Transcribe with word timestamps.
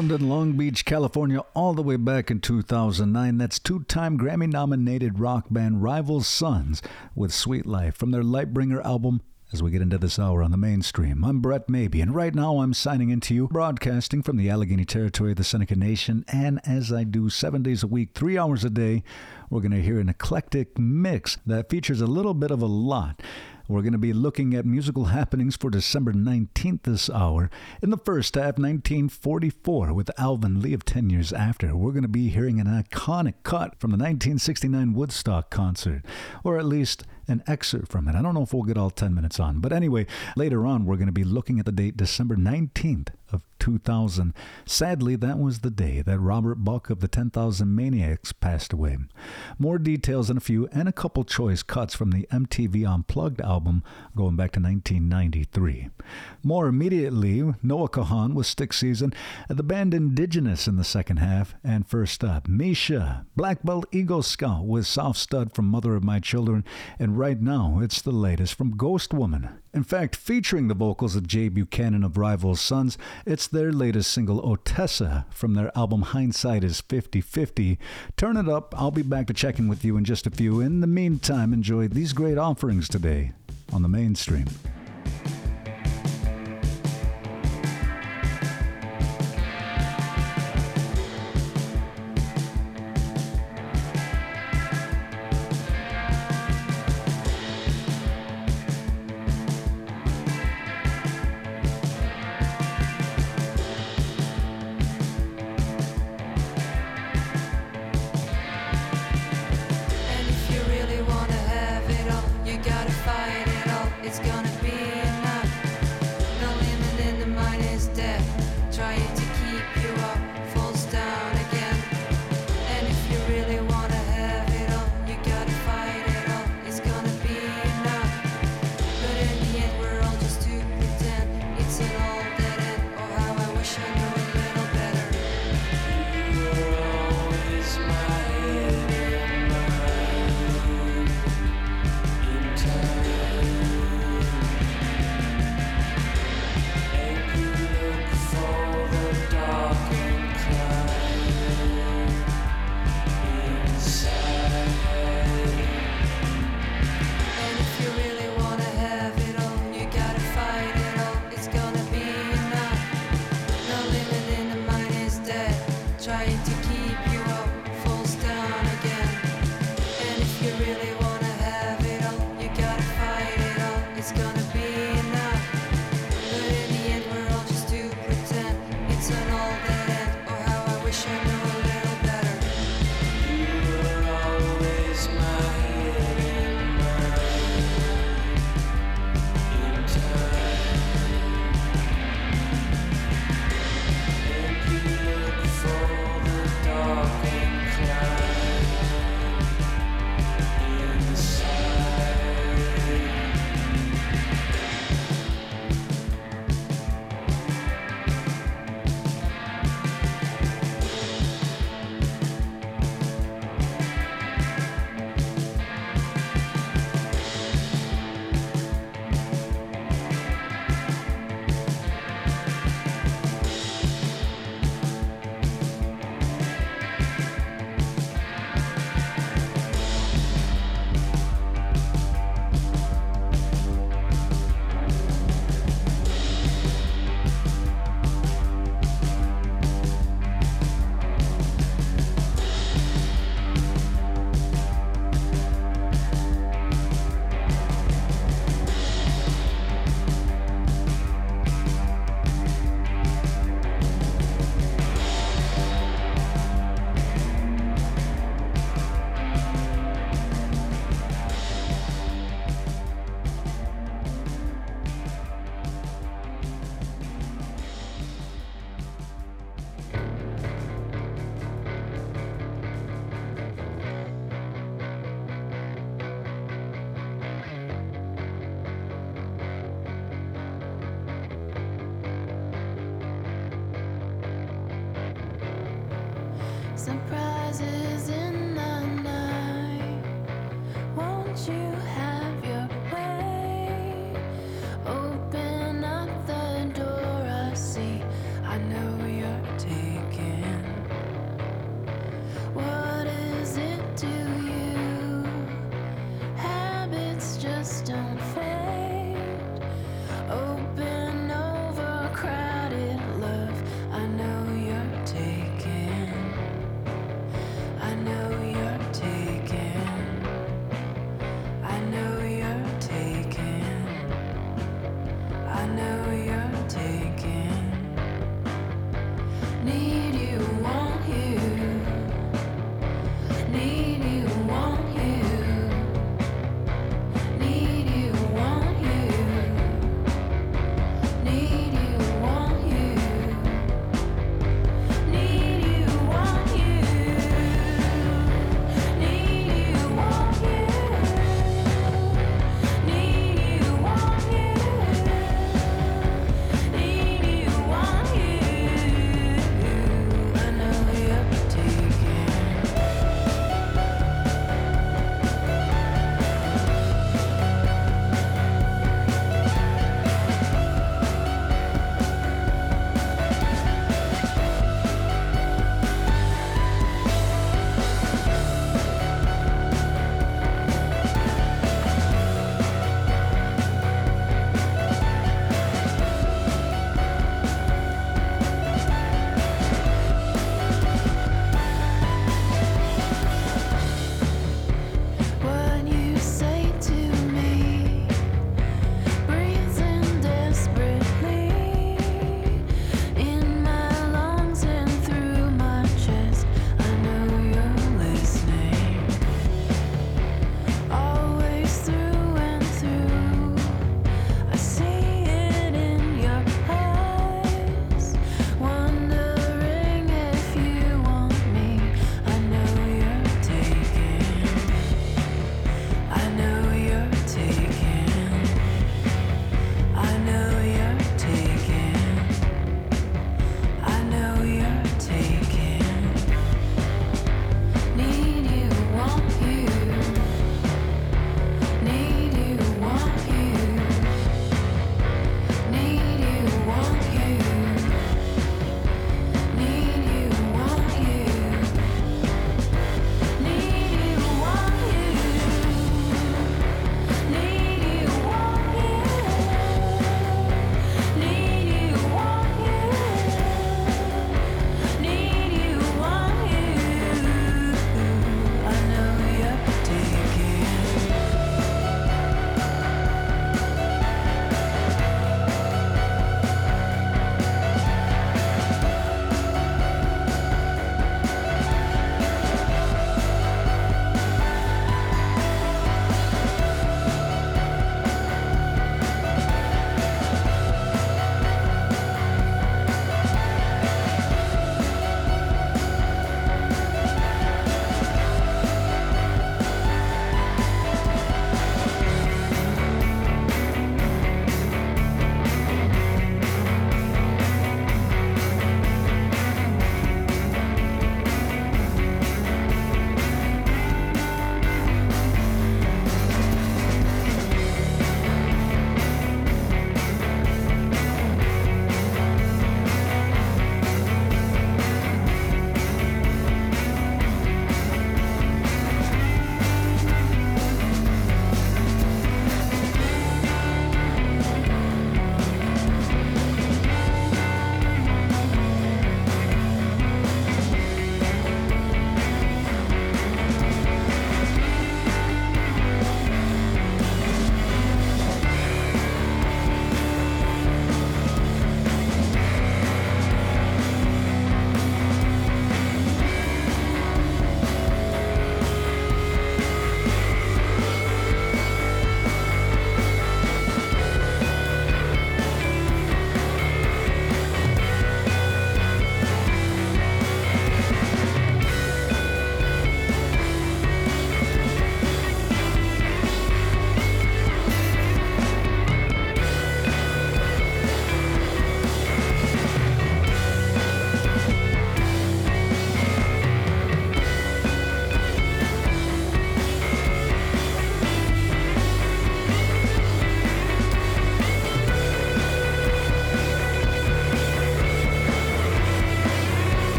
Formed 0.00 0.12
in 0.12 0.30
Long 0.30 0.52
Beach, 0.52 0.86
California, 0.86 1.40
all 1.54 1.74
the 1.74 1.82
way 1.82 1.96
back 1.96 2.30
in 2.30 2.40
2009, 2.40 3.36
that's 3.36 3.58
two 3.58 3.82
time 3.82 4.16
Grammy 4.16 4.50
nominated 4.50 5.18
rock 5.18 5.48
band 5.50 5.82
Rival 5.82 6.22
Sons 6.22 6.80
with 7.14 7.34
Sweet 7.34 7.66
Life 7.66 7.96
from 7.96 8.10
their 8.10 8.22
Lightbringer 8.22 8.82
album. 8.82 9.20
As 9.52 9.62
we 9.62 9.70
get 9.70 9.82
into 9.82 9.98
this 9.98 10.18
hour 10.18 10.42
on 10.42 10.52
the 10.52 10.56
mainstream, 10.56 11.22
I'm 11.22 11.40
Brett 11.40 11.68
Maybe, 11.68 12.00
and 12.00 12.14
right 12.14 12.34
now 12.34 12.60
I'm 12.60 12.72
signing 12.72 13.10
into 13.10 13.34
you, 13.34 13.48
broadcasting 13.48 14.22
from 14.22 14.38
the 14.38 14.48
Allegheny 14.48 14.86
territory 14.86 15.32
of 15.32 15.36
the 15.36 15.44
Seneca 15.44 15.76
Nation. 15.76 16.24
And 16.28 16.62
as 16.64 16.90
I 16.90 17.04
do 17.04 17.28
seven 17.28 17.62
days 17.62 17.82
a 17.82 17.86
week, 17.86 18.10
three 18.14 18.38
hours 18.38 18.64
a 18.64 18.70
day, 18.70 19.02
we're 19.50 19.60
going 19.60 19.72
to 19.72 19.82
hear 19.82 20.00
an 20.00 20.08
eclectic 20.08 20.78
mix 20.78 21.36
that 21.44 21.68
features 21.68 22.00
a 22.00 22.06
little 22.06 22.32
bit 22.32 22.50
of 22.50 22.62
a 22.62 22.66
lot. 22.66 23.20
We're 23.70 23.82
going 23.82 23.92
to 23.92 23.98
be 23.98 24.12
looking 24.12 24.52
at 24.54 24.66
musical 24.66 25.04
happenings 25.04 25.54
for 25.54 25.70
December 25.70 26.12
19th 26.12 26.82
this 26.82 27.08
hour. 27.08 27.48
In 27.80 27.90
the 27.90 27.96
first 27.96 28.34
half, 28.34 28.58
1944, 28.58 29.92
with 29.92 30.10
Alvin 30.18 30.60
Lee 30.60 30.74
of 30.74 30.84
10 30.84 31.08
Years 31.08 31.32
After, 31.32 31.76
we're 31.76 31.92
going 31.92 32.02
to 32.02 32.08
be 32.08 32.30
hearing 32.30 32.58
an 32.58 32.66
iconic 32.66 33.34
cut 33.44 33.78
from 33.78 33.92
the 33.92 33.96
1969 33.96 34.92
Woodstock 34.92 35.50
concert, 35.50 36.04
or 36.42 36.58
at 36.58 36.64
least 36.64 37.04
an 37.30 37.42
excerpt 37.46 37.88
from 37.88 38.08
it. 38.08 38.14
I 38.14 38.22
don't 38.22 38.34
know 38.34 38.42
if 38.42 38.52
we'll 38.52 38.62
get 38.62 38.76
all 38.76 38.90
10 38.90 39.14
minutes 39.14 39.40
on, 39.40 39.60
but 39.60 39.72
anyway, 39.72 40.06
later 40.36 40.66
on, 40.66 40.84
we're 40.84 40.96
going 40.96 41.06
to 41.06 41.12
be 41.12 41.24
looking 41.24 41.58
at 41.58 41.66
the 41.66 41.72
date 41.72 41.96
December 41.96 42.36
19th 42.36 43.08
of 43.32 43.42
2000. 43.58 44.34
Sadly, 44.64 45.16
that 45.16 45.38
was 45.38 45.60
the 45.60 45.70
day 45.70 46.02
that 46.02 46.18
Robert 46.18 46.56
Buck 46.56 46.90
of 46.90 47.00
the 47.00 47.08
10,000 47.08 47.74
Maniacs 47.74 48.32
passed 48.32 48.72
away. 48.72 48.98
More 49.58 49.78
details 49.78 50.30
in 50.30 50.36
a 50.36 50.40
few, 50.40 50.66
and 50.72 50.88
a 50.88 50.92
couple 50.92 51.24
choice 51.24 51.62
cuts 51.62 51.94
from 51.94 52.10
the 52.10 52.26
MTV 52.32 52.88
Unplugged 52.90 53.40
album 53.40 53.82
going 54.16 54.36
back 54.36 54.52
to 54.52 54.60
1993. 54.60 55.90
More 56.42 56.66
immediately, 56.66 57.54
Noah 57.62 57.88
Kahan 57.88 58.34
with 58.34 58.46
Stick 58.46 58.72
Season, 58.72 59.12
the 59.48 59.62
band 59.62 59.94
Indigenous 59.94 60.66
in 60.66 60.76
the 60.76 60.84
second 60.84 61.18
half, 61.18 61.54
and 61.62 61.86
first 61.86 62.24
up, 62.24 62.48
Misha, 62.48 63.26
Black 63.36 63.62
Belt 63.62 63.84
Eagle 63.92 64.22
Scout 64.22 64.64
with 64.64 64.86
Soft 64.86 65.18
Stud 65.18 65.52
from 65.52 65.66
Mother 65.66 65.94
of 65.94 66.02
My 66.02 66.18
Children, 66.18 66.64
and 66.98 67.18
right 67.20 67.42
now 67.42 67.80
it's 67.82 68.00
the 68.00 68.10
latest 68.10 68.54
from 68.54 68.78
Ghost 68.78 69.12
Woman. 69.12 69.50
In 69.74 69.84
fact, 69.84 70.16
featuring 70.16 70.68
the 70.68 70.74
vocals 70.74 71.14
of 71.14 71.26
Jay 71.26 71.50
Buchanan 71.50 72.02
of 72.02 72.16
Rival 72.16 72.56
Sons, 72.56 72.96
it's 73.26 73.46
their 73.46 73.70
latest 73.72 74.10
single, 74.10 74.40
Ottessa, 74.40 75.26
from 75.30 75.52
their 75.52 75.70
album 75.76 76.00
Hindsight 76.00 76.64
is 76.64 76.80
50 76.80 77.20
50. 77.20 77.78
Turn 78.16 78.38
it 78.38 78.48
up. 78.48 78.74
I'll 78.74 78.90
be 78.90 79.02
back 79.02 79.26
to 79.26 79.34
check 79.34 79.58
in 79.58 79.68
with 79.68 79.84
you 79.84 79.98
in 79.98 80.04
just 80.06 80.26
a 80.26 80.30
few. 80.30 80.62
In 80.62 80.80
the 80.80 80.86
meantime, 80.86 81.52
enjoy 81.52 81.88
these 81.88 82.14
great 82.14 82.38
offerings 82.38 82.88
today 82.88 83.32
on 83.70 83.82
the 83.82 83.88
mainstream. 83.88 84.46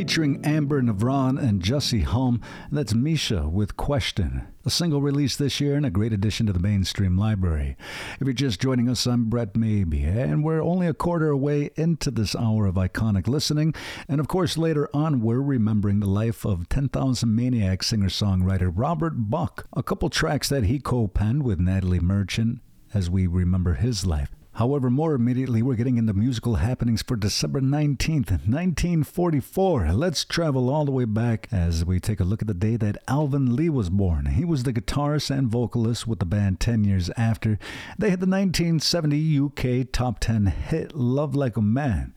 Featuring 0.00 0.42
Amber 0.46 0.80
Navran 0.80 1.38
and 1.38 1.60
Jussi 1.60 2.02
Halme, 2.06 2.40
that's 2.72 2.94
Misha 2.94 3.46
with 3.46 3.76
Question. 3.76 4.46
A 4.64 4.70
single 4.70 5.02
released 5.02 5.38
this 5.38 5.60
year 5.60 5.74
and 5.74 5.84
a 5.84 5.90
great 5.90 6.14
addition 6.14 6.46
to 6.46 6.54
the 6.54 6.58
mainstream 6.58 7.18
library. 7.18 7.76
If 8.18 8.26
you're 8.26 8.32
just 8.32 8.62
joining 8.62 8.88
us, 8.88 9.04
I'm 9.06 9.28
Brett 9.28 9.58
Maybe, 9.58 10.04
and 10.04 10.42
we're 10.42 10.62
only 10.62 10.86
a 10.86 10.94
quarter 10.94 11.28
away 11.28 11.68
into 11.76 12.10
this 12.10 12.34
hour 12.34 12.64
of 12.64 12.76
iconic 12.76 13.28
listening. 13.28 13.74
And 14.08 14.20
of 14.20 14.26
course, 14.26 14.56
later 14.56 14.88
on, 14.94 15.20
we're 15.20 15.42
remembering 15.42 16.00
the 16.00 16.06
life 16.06 16.46
of 16.46 16.70
10,000 16.70 17.36
Maniac 17.36 17.82
singer 17.82 18.08
songwriter 18.08 18.72
Robert 18.74 19.28
Buck. 19.28 19.66
A 19.74 19.82
couple 19.82 20.08
tracks 20.08 20.48
that 20.48 20.64
he 20.64 20.78
co 20.78 21.08
penned 21.08 21.42
with 21.42 21.60
Natalie 21.60 22.00
Merchant 22.00 22.60
as 22.94 23.10
we 23.10 23.26
remember 23.26 23.74
his 23.74 24.06
life. 24.06 24.30
However, 24.60 24.90
more 24.90 25.14
immediately, 25.14 25.62
we're 25.62 25.74
getting 25.74 25.96
into 25.96 26.12
musical 26.12 26.56
happenings 26.56 27.00
for 27.00 27.16
December 27.16 27.62
19th, 27.62 28.46
1944. 28.46 29.92
Let's 29.92 30.22
travel 30.22 30.68
all 30.68 30.84
the 30.84 30.90
way 30.90 31.06
back 31.06 31.48
as 31.50 31.82
we 31.82 31.98
take 31.98 32.20
a 32.20 32.24
look 32.24 32.42
at 32.42 32.46
the 32.46 32.52
day 32.52 32.76
that 32.76 33.02
Alvin 33.08 33.56
Lee 33.56 33.70
was 33.70 33.88
born. 33.88 34.26
He 34.26 34.44
was 34.44 34.64
the 34.64 34.74
guitarist 34.74 35.30
and 35.30 35.48
vocalist 35.48 36.06
with 36.06 36.18
the 36.18 36.26
band 36.26 36.60
10 36.60 36.84
years 36.84 37.08
after. 37.16 37.58
They 37.98 38.10
had 38.10 38.20
the 38.20 38.26
1970 38.26 39.40
UK 39.40 39.90
top 39.90 40.20
10 40.20 40.44
hit 40.44 40.94
Love 40.94 41.34
Like 41.34 41.56
a 41.56 41.62
Man. 41.62 42.12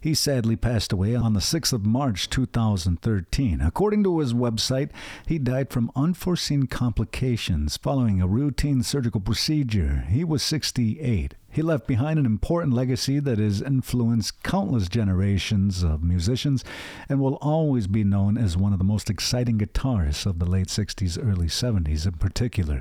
He 0.00 0.14
sadly 0.14 0.54
passed 0.54 0.92
away 0.92 1.16
on 1.16 1.32
the 1.32 1.40
6th 1.40 1.72
of 1.72 1.84
March 1.84 2.30
2013. 2.30 3.60
According 3.60 4.04
to 4.04 4.20
his 4.20 4.34
website, 4.34 4.90
he 5.26 5.40
died 5.40 5.70
from 5.70 5.90
unforeseen 5.96 6.68
complications 6.68 7.76
following 7.76 8.22
a 8.22 8.28
routine 8.28 8.84
surgical 8.84 9.20
procedure. 9.20 10.04
He 10.08 10.22
was 10.22 10.44
68. 10.44 11.34
He 11.58 11.62
left 11.62 11.88
behind 11.88 12.20
an 12.20 12.24
important 12.24 12.72
legacy 12.72 13.18
that 13.18 13.40
has 13.40 13.60
influenced 13.60 14.44
countless 14.44 14.88
generations 14.88 15.82
of 15.82 16.04
musicians 16.04 16.64
and 17.08 17.18
will 17.18 17.34
always 17.42 17.88
be 17.88 18.04
known 18.04 18.38
as 18.38 18.56
one 18.56 18.72
of 18.72 18.78
the 18.78 18.84
most 18.84 19.10
exciting 19.10 19.58
guitarists 19.58 20.24
of 20.24 20.38
the 20.38 20.46
late 20.46 20.68
60s, 20.68 21.18
early 21.20 21.48
70s 21.48 22.06
in 22.06 22.12
particular. 22.12 22.80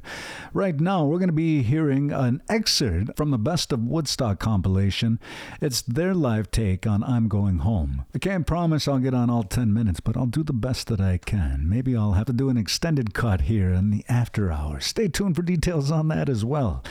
Right 0.53 0.79
now, 0.79 1.05
we're 1.05 1.17
going 1.17 1.29
to 1.29 1.33
be 1.33 1.63
hearing 1.63 2.11
an 2.11 2.43
excerpt 2.49 3.17
from 3.17 3.31
the 3.31 3.39
Best 3.39 3.71
of 3.71 3.83
Woodstock 3.83 4.37
compilation. 4.37 5.19
It's 5.59 5.81
their 5.81 6.13
live 6.13 6.51
take 6.51 6.85
on 6.85 7.03
I'm 7.03 7.27
Going 7.27 7.57
Home. 7.57 8.05
I 8.13 8.19
can't 8.19 8.45
promise 8.45 8.87
I'll 8.87 8.99
get 8.99 9.15
on 9.15 9.31
all 9.31 9.41
10 9.41 9.73
minutes, 9.73 10.01
but 10.01 10.15
I'll 10.15 10.27
do 10.27 10.43
the 10.43 10.53
best 10.53 10.85
that 10.89 11.01
I 11.01 11.17
can. 11.17 11.67
Maybe 11.67 11.95
I'll 11.95 12.13
have 12.13 12.27
to 12.27 12.31
do 12.31 12.49
an 12.49 12.57
extended 12.57 13.15
cut 13.15 13.41
here 13.41 13.71
in 13.71 13.89
the 13.89 14.05
after 14.07 14.51
hours. 14.51 14.85
Stay 14.85 15.07
tuned 15.07 15.35
for 15.35 15.41
details 15.41 15.89
on 15.89 16.09
that 16.09 16.29
as 16.29 16.45
well. 16.45 16.83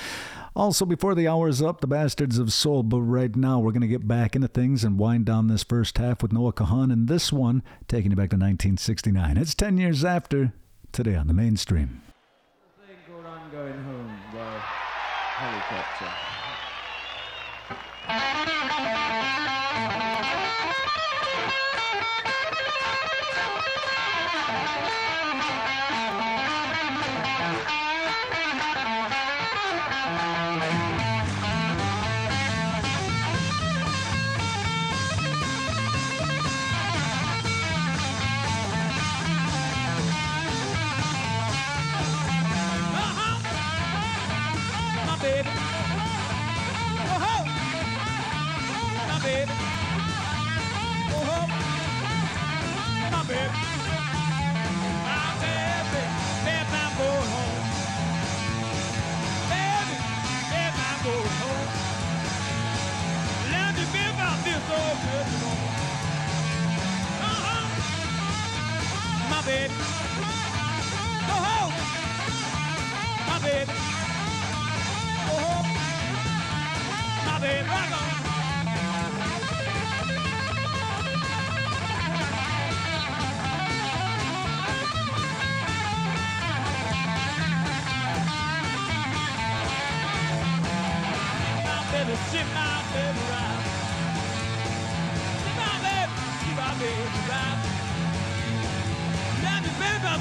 Also, 0.57 0.87
before 0.87 1.15
the 1.15 1.29
hour 1.29 1.49
is 1.49 1.61
up, 1.61 1.83
the 1.83 1.87
Bastards 1.87 2.39
of 2.39 2.51
Soul. 2.51 2.83
But 2.83 3.03
right 3.03 3.37
now, 3.37 3.61
we're 3.61 3.73
going 3.73 3.83
to 3.83 3.87
get 3.87 4.09
back 4.09 4.35
into 4.35 4.49
things 4.49 4.85
and 4.85 4.99
wind 4.99 5.27
down 5.27 5.49
this 5.49 5.63
first 5.63 5.99
half 5.99 6.23
with 6.23 6.33
Noah 6.33 6.55
Kahan 6.55 6.91
and 6.91 7.09
this 7.09 7.31
one 7.31 7.63
taking 7.89 8.11
you 8.11 8.17
back 8.17 8.31
to 8.31 8.37
1969. 8.37 9.37
It's 9.37 9.55
10 9.55 9.77
years 9.77 10.03
after 10.03 10.55
today 10.93 11.15
on 11.15 11.27
the 11.27 11.35
mainstream. 11.35 12.01
Going 13.53 13.73
Home 13.85 14.19
Helicopter. 15.37 16.26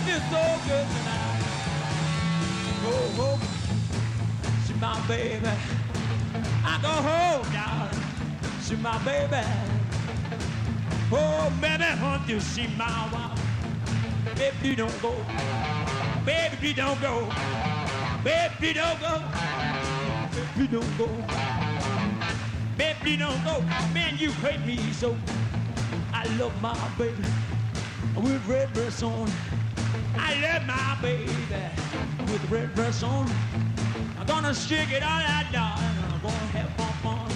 Feel 0.06 0.20
so 0.30 0.60
good 0.68 0.88
tonight. 0.88 1.42
Oh, 2.88 3.16
oh 3.18 3.56
my 4.80 5.08
baby. 5.08 5.50
I 6.64 6.80
go 6.80 6.90
oh, 6.90 7.02
home, 7.10 7.54
darling. 7.54 8.02
She 8.62 8.76
my 8.76 8.98
baby. 9.04 9.42
Oh, 11.12 11.52
baby, 11.60 11.84
hunt 11.84 12.30
you, 12.30 12.40
she 12.40 12.68
my 12.78 13.10
wife. 13.12 13.42
Baby, 14.38 14.70
you 14.70 14.76
don't 14.76 15.02
go. 15.02 15.16
Baby, 16.24 16.68
you 16.68 16.74
don't 16.76 17.02
go. 17.02 17.28
Baby, 18.24 18.68
you 18.68 18.74
don't 18.76 19.00
go. 19.00 19.24
Baby, 20.56 20.68
don't 20.68 20.98
go. 21.00 21.10
Baby, 22.78 23.18
don't 23.18 23.44
go. 23.44 23.62
Man, 23.94 24.18
you 24.20 24.32
hate 24.32 24.64
me 24.68 24.78
so. 24.94 25.16
I 26.14 26.26
love 26.38 26.54
my 26.62 26.78
baby 26.96 27.24
with 28.16 28.48
red 28.48 28.72
dress 28.74 29.02
on. 29.02 29.32
I 30.28 30.34
love 30.42 30.66
my 30.66 30.98
baby 31.04 31.26
with 32.32 32.42
the 32.42 32.56
red 32.56 32.74
dress 32.74 33.04
on. 33.04 33.30
I'm 34.18 34.26
gonna 34.26 34.56
shake 34.56 34.92
it 34.92 35.04
all 35.04 35.22
out, 35.22 35.46
darling. 35.54 35.86
I'm 36.10 36.20
gonna 36.20 36.34
have 36.58 36.70
fun, 36.74 36.94
fun. 37.04 37.32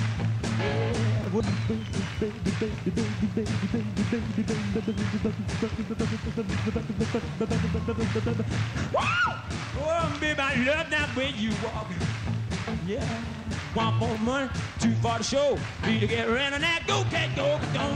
Oh, 9.81 10.17
baby, 10.19 10.39
I 10.39 10.55
love 10.65 10.89
that 10.89 11.15
way 11.15 11.29
you 11.37 11.51
walk. 11.63 11.87
Yeah. 12.87 13.05
One 13.75 13.99
for 13.99 14.07
the 14.07 14.17
money, 14.23 14.49
two 14.79 14.93
for 14.95 15.19
the 15.19 15.23
show. 15.23 15.59
Need 15.85 15.99
to 15.99 16.07
get 16.07 16.27
around 16.27 16.55
on 16.55 16.61
that. 16.61 16.87
Go, 16.87 17.03
cat, 17.11 17.29
go, 17.35 17.59
go. 17.71 17.95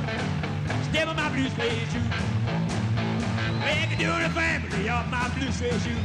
Step 0.92 1.08
on 1.08 1.16
my 1.16 1.30
blue 1.30 1.50
suede 1.50 1.88
shoe. 1.92 2.33
Do 3.98 4.08
the 4.08 4.30
family 4.30 4.90
of 4.90 5.10
my 5.10 5.30
blue 5.36 5.52
suede 5.52 5.82
shoe. 5.82 5.96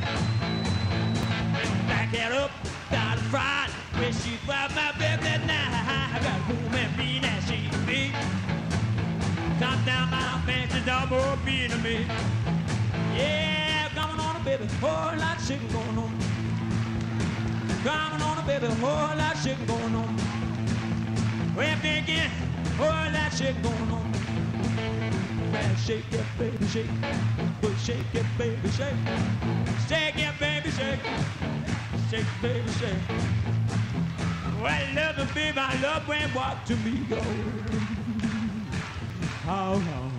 Back 1.88 2.14
it 2.14 2.32
up, 2.32 2.50
down 2.90 3.18
front. 3.30 3.72
When 3.98 4.12
she 4.12 4.36
found 4.46 4.74
my 4.74 4.92
baby 4.92 5.22
that 5.24 5.44
night, 5.46 5.72
I 6.14 6.18
got 6.22 6.40
home 6.46 6.74
and 6.74 6.96
be 6.96 7.18
that 7.18 7.42
she 7.48 7.68
be. 7.86 8.12
Top 9.58 9.84
down 9.84 10.10
my 10.10 10.40
fancy 10.46 10.80
double 10.86 11.16
oh, 11.16 11.38
being 11.44 11.70
to 11.70 11.78
me. 11.78 12.06
Yeah, 13.16 13.88
coming 13.94 14.20
on, 14.20 14.44
baby. 14.44 14.66
Whole 14.80 15.18
lot 15.18 15.36
of 15.36 15.44
shit 15.44 15.60
going 15.72 15.98
on. 15.98 16.18
Coming 17.82 18.22
on, 18.22 18.46
baby. 18.46 18.66
Whole 18.66 19.16
lot 19.16 19.34
of 19.34 19.42
shit 19.42 19.66
going 19.66 19.94
on. 19.96 20.16
Well, 21.56 21.76
thinking, 21.78 22.30
whole 22.76 22.86
lot 22.86 23.32
of 23.32 23.36
shit 23.36 23.60
going 23.60 23.90
on. 23.90 24.27
Man, 25.58 25.76
shake 25.76 26.12
it, 26.12 26.24
baby, 26.38 26.66
shake. 26.68 26.86
But 27.60 27.74
shake 27.78 28.14
it, 28.14 28.26
baby, 28.38 28.68
shake. 28.70 28.94
Shake 29.88 30.16
it, 30.16 30.34
baby, 30.38 30.70
shake. 30.70 31.00
Shake, 32.08 32.26
baby, 32.40 32.70
shake. 32.78 33.04
Well, 34.62 34.94
love 34.94 35.18
it, 35.18 35.34
baby. 35.34 35.58
I 35.58 35.74
love 35.82 36.06
when 36.06 36.32
walk 36.32 36.64
to 36.66 36.76
me 36.76 37.00
go. 37.10 37.20
How, 39.42 39.78
how. 39.78 40.10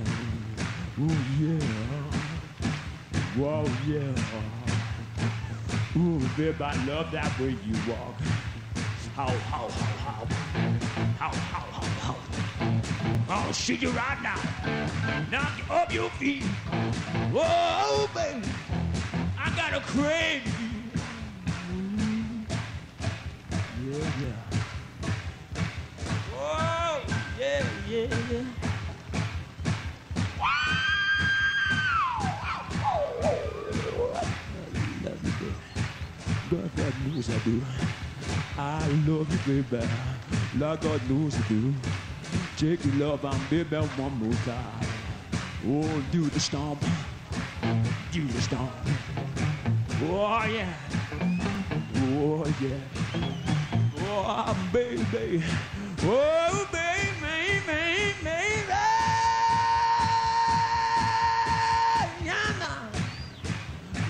Ooh, 0.99 1.21
yeah. 1.39 1.63
Whoa, 3.37 3.63
yeah. 3.87 4.13
Ooh, 6.01 6.19
babe, 6.35 6.61
I 6.61 6.85
love 6.85 7.11
that 7.11 7.39
way 7.39 7.55
you 7.65 7.75
walk. 7.87 8.19
How, 9.15 9.29
how, 9.29 9.69
how, 9.69 9.95
how. 10.03 10.25
How, 11.17 11.31
how, 11.31 11.65
how, 11.71 12.13
how. 12.13 12.48
I'll 13.31 13.53
shoot 13.53 13.79
you 13.79 13.91
right 13.91 14.19
now. 14.23 14.41
Knock 15.29 15.51
you 15.59 15.63
off 15.71 15.93
your 15.93 16.09
feet. 16.09 16.41
Whoa, 17.31 18.09
baby. 18.15 18.47
I 19.37 19.55
got 19.55 19.73
a 19.75 19.81
you. 19.81 20.41
Yeah, 23.85 24.11
yeah. 24.19 24.59
Whoa, 26.33 27.01
yeah, 27.39 27.65
yeah, 27.87 28.17
yeah. 28.31 28.43
God, 36.49 36.71
God 36.75 36.93
knows 37.05 37.29
I 37.29 37.37
do. 37.45 37.61
I 38.57 38.87
love 39.07 39.47
you, 39.47 39.61
baby. 39.61 39.87
Like 40.57 40.81
God 40.81 41.01
knows 41.07 41.35
I 41.35 41.47
do. 41.47 41.75
Take 42.59 42.83
your 42.83 42.95
love 42.95 43.23
and 43.23 43.49
baby 43.49 43.77
one 43.77 44.19
more 44.19 44.33
time. 44.43 44.85
Oh, 45.65 46.03
do 46.11 46.25
the 46.25 46.41
stomp. 46.41 46.83
Do 48.11 48.27
the 48.27 48.41
stomp. 48.41 48.69
Oh, 50.03 50.43
yeah. 50.43 50.73
Oh, 51.95 52.43
yeah. 52.59 52.77
Oh, 54.09 54.69
baby. 54.73 55.41
Oh, 56.03 56.67
baby, 56.69 57.61
baby, 57.65 58.13
baby. 58.25 58.73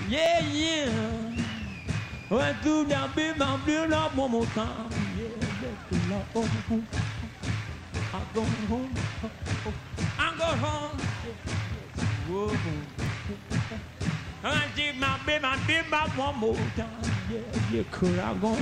Yeah. 0.08 0.40
Yeah. 0.50 1.44
Went 2.28 2.58
through 2.62 2.86
that 2.86 3.16
man, 3.16 3.60
build 3.64 3.92
up 3.92 4.16
one 4.16 4.32
more 4.32 4.44
time. 4.46 4.90
Yeah, 5.16 5.28
let 5.62 5.88
the 5.88 5.96
love. 6.10 7.09
I'm 8.12 8.26
going 8.34 8.46
home. 8.68 8.94
I'm 10.18 10.36
going 10.36 10.58
home. 10.58 10.98
Whoa. 12.28 12.56
I 14.42 14.66
did 14.74 14.96
my 14.96 15.18
baby, 15.24 15.44
I 15.44 15.66
did 15.66 15.88
my 15.88 16.08
one 16.16 16.36
more 16.36 16.54
time. 16.76 16.88
Yeah, 17.30 17.40
yeah, 17.70 17.82
could 17.92 18.18
I 18.18 18.34
go? 18.34 18.56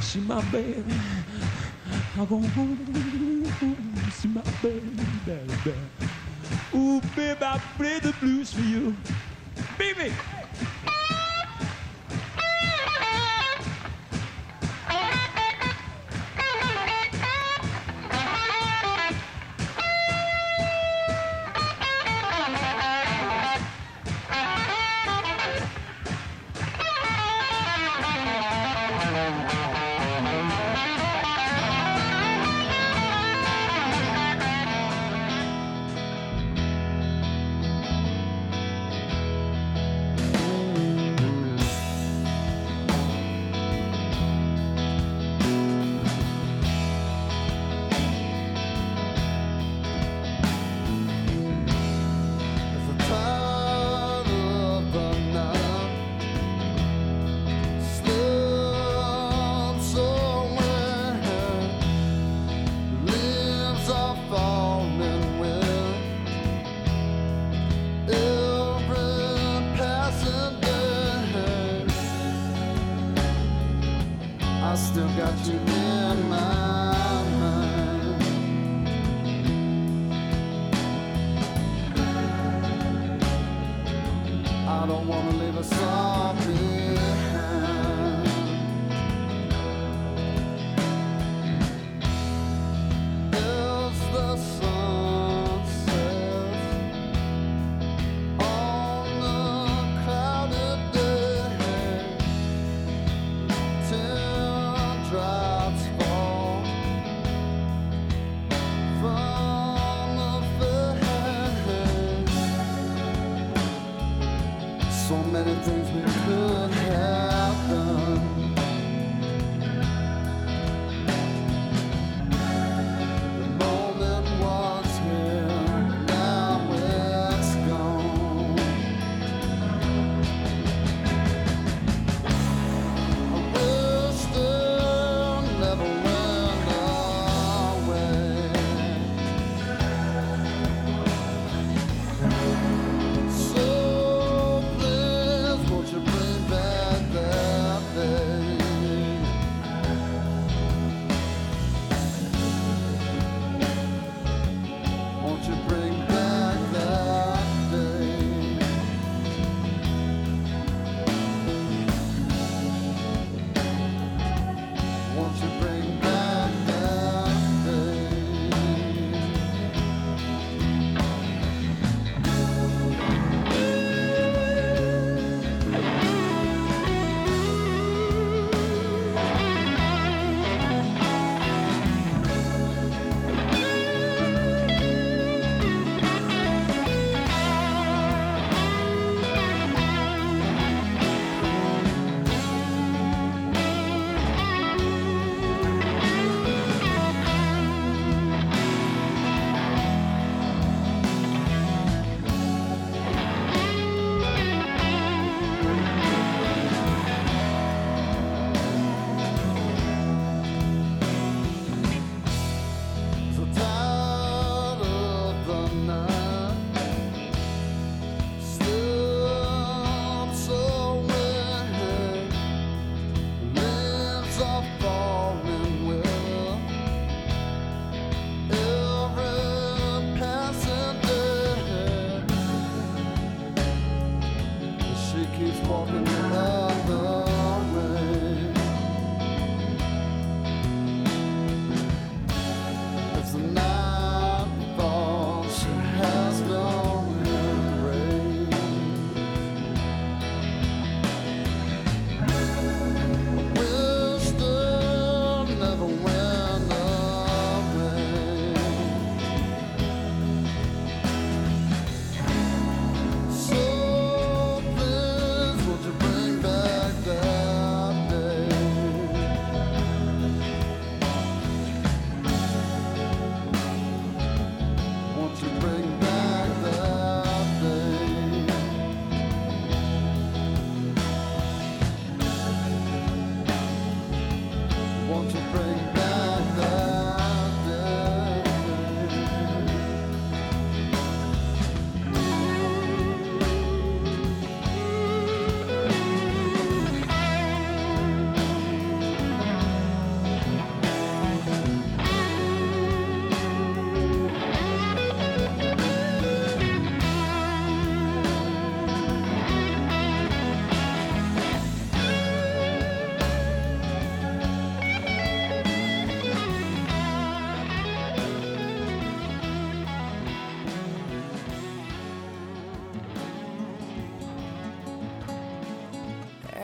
See 0.00 0.20
my 0.20 0.40
baby. 0.50 0.84
I 2.14 2.24
go 2.24 2.38
home. 2.38 3.44
See 4.12 4.28
my 4.28 4.42
baby, 4.62 4.90
baby. 5.26 5.74
Ooh, 6.74 7.00
baby, 7.14 7.42
I 7.42 7.60
play 7.76 7.98
the 7.98 8.14
blues 8.20 8.52
for 8.54 8.62
you. 8.62 8.96
Baby. 9.76 10.12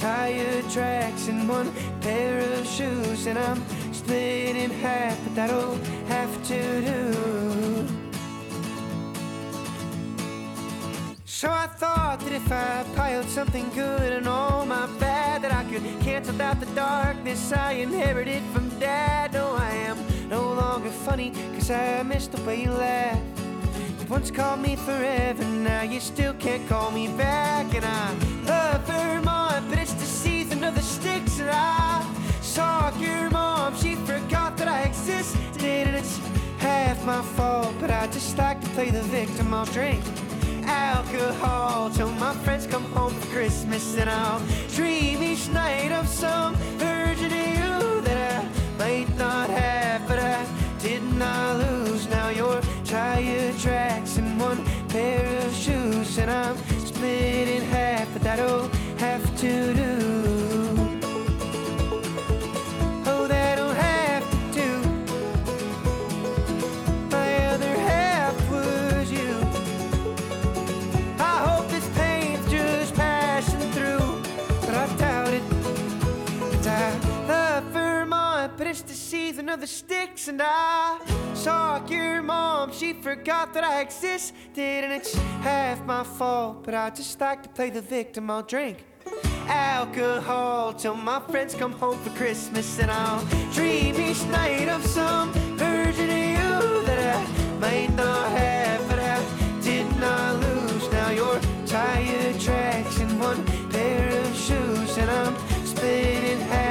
tire 0.00 0.62
tracks 0.70 1.28
and 1.28 1.46
one 1.46 1.70
pair 2.00 2.40
of 2.40 2.66
shoes, 2.66 3.26
and 3.26 3.38
I'm 3.38 3.62
split 3.92 4.56
in 4.56 4.70
half, 4.70 5.22
but 5.24 5.34
that'll 5.34 5.76
have 6.08 6.32
to 6.48 6.80
do. 6.80 7.86
So 11.26 11.50
I 11.50 11.66
thought 11.66 12.20
that 12.20 12.32
if 12.32 12.50
I 12.50 12.84
piled 12.96 13.28
something 13.28 13.68
good 13.74 14.12
and 14.12 14.26
all 14.26 14.64
my 14.64 14.86
bad, 14.98 15.42
that 15.42 15.52
I 15.52 15.64
could 15.70 15.82
cancel 16.00 16.40
out 16.40 16.60
the 16.60 16.66
darkness 16.74 17.52
I 17.52 17.72
inherited 17.72 18.42
from 18.54 18.70
dad. 18.78 19.34
No, 19.34 19.54
I 19.54 19.70
am 19.70 19.98
no 20.28 20.42
longer 20.54 20.90
funny, 20.90 21.32
cause 21.54 21.70
I 21.70 22.02
missed 22.02 22.32
the 22.32 22.42
way 22.44 22.62
you 22.62 22.70
laughed. 22.70 23.39
Once 24.10 24.28
called 24.28 24.60
me 24.60 24.74
forever, 24.74 25.44
now 25.44 25.82
you 25.82 26.00
still 26.00 26.34
can't 26.34 26.68
call 26.68 26.90
me 26.90 27.06
back. 27.16 27.72
And 27.76 27.84
I 27.84 28.12
love 28.44 28.88
her 28.88 29.20
Vermont, 29.20 29.64
but 29.70 29.78
it's 29.78 29.92
the 29.92 30.04
season 30.04 30.64
of 30.64 30.74
the 30.74 30.82
sticks, 30.82 31.38
and 31.38 31.48
I 31.48 32.04
saw 32.40 32.92
your 32.98 33.30
mom, 33.30 33.76
she 33.76 33.94
forgot 33.94 34.56
that 34.56 34.66
I 34.66 34.82
existed, 34.82 35.62
and 35.62 35.94
it's 35.94 36.18
half 36.58 37.04
my 37.06 37.22
fault, 37.22 37.72
but 37.78 37.92
I 37.92 38.08
just 38.08 38.36
like 38.36 38.60
to 38.60 38.68
play 38.70 38.90
the 38.90 39.02
victim. 39.02 39.54
I'll 39.54 39.64
drink 39.66 40.02
alcohol 40.64 41.90
till 41.90 42.10
my 42.14 42.34
friends 42.42 42.66
come 42.66 42.84
home 42.92 43.14
for 43.14 43.28
Christmas, 43.28 43.96
and 43.96 44.10
I'll 44.10 44.42
dream 44.74 45.22
each 45.22 45.48
night 45.50 45.92
of 45.92 46.08
some 46.08 46.54
of 46.54 47.20
you 47.22 48.00
that 48.02 48.42
I 48.42 48.76
might 48.76 49.16
not 49.16 49.50
have, 49.50 50.08
but 50.08 50.18
I 50.18 50.44
did 50.82 51.02
not 51.14 51.30
I 51.30 51.56
lose. 51.56 52.08
Now 52.08 52.28
your 52.28 52.60
tire 52.84 53.52
tracks 53.54 54.16
in 54.16 54.38
one 54.38 54.64
pair 54.88 55.46
of 55.46 55.54
shoes, 55.54 56.18
and 56.18 56.30
I'm 56.30 56.56
split 56.84 57.48
in 57.48 57.62
half, 57.62 58.12
but 58.12 58.22
that'll 58.22 58.68
have 58.98 59.24
to 59.40 59.74
do. 59.74 60.29
And 80.30 80.40
I 80.40 81.00
saw 81.34 81.84
your 81.88 82.22
mom. 82.22 82.72
She 82.72 82.92
forgot 82.92 83.52
that 83.54 83.64
I 83.64 83.80
existed, 83.80 84.84
and 84.84 84.92
it's 84.92 85.12
half 85.42 85.84
my 85.84 86.04
fault, 86.04 86.62
but 86.62 86.72
I 86.72 86.90
just 86.90 87.20
like 87.20 87.42
to 87.42 87.48
play 87.48 87.70
the 87.70 87.82
victim. 87.82 88.30
I'll 88.30 88.44
drink 88.44 88.84
alcohol 89.48 90.72
till 90.72 90.94
my 90.94 91.18
friends 91.30 91.56
come 91.56 91.72
home 91.72 91.98
for 92.04 92.10
Christmas, 92.10 92.78
and 92.78 92.92
I'll 92.92 93.24
dream 93.52 93.96
each 93.96 94.22
night 94.26 94.68
of 94.68 94.86
some 94.86 95.32
version 95.58 96.08
of 96.08 96.24
you 96.36 96.54
that 96.86 97.00
I 97.16 97.58
might 97.58 97.92
not 97.96 98.30
have, 98.30 98.88
but 98.88 99.00
I 99.00 99.18
did 99.62 99.88
not 99.98 100.36
lose. 100.44 100.92
Now 100.92 101.10
your 101.10 101.40
tire 101.66 102.38
tracks 102.38 103.00
in 103.00 103.18
one 103.18 103.44
pair 103.70 104.08
of 104.20 104.36
shoes, 104.36 104.96
and 104.96 105.10
I'm 105.10 105.34
split 105.66 106.22
in 106.22 106.38
half. 106.52 106.69